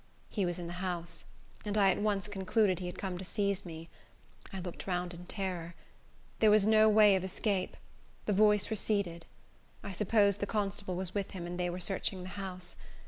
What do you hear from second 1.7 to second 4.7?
I at once concluded he had come to seize me. I